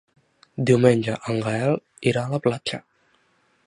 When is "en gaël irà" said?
1.33-2.25